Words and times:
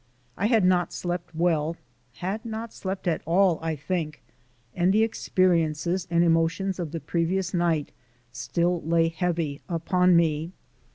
I 0.35 0.47
had 0.47 0.65
not 0.65 0.91
slept 0.91 1.35
well, 1.35 1.75
had 2.15 2.43
not 2.43 2.73
slept 2.73 3.07
at 3.07 3.21
all, 3.23 3.59
I 3.61 3.75
think, 3.75 4.23
and 4.75 4.91
the 4.91 5.03
experiences 5.03 6.07
and 6.09 6.23
emotions 6.23 6.79
of 6.79 6.91
the 6.91 6.99
previous 6.99 7.53
night 7.53 7.91
still 8.31 8.81
lay 8.81 9.09
heavy 9.09 9.61
upon 9.69 10.15
me. 10.15 10.53